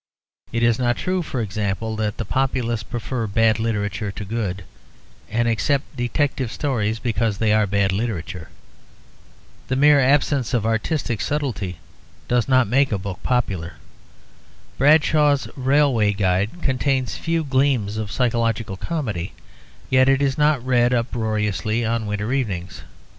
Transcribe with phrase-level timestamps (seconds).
[0.51, 4.63] It is not true, for example, that the populace prefer bad literature to good,
[5.29, 8.49] and accept detective stories because they are bad literature.
[9.67, 11.77] The mere absence of artistic subtlety
[12.27, 13.73] does not make a book popular.
[14.79, 19.33] Bradshaw's Railway Guide contains few gleams of psychological comedy,
[19.91, 22.81] yet it is not read aloud uproariously on winter evenings.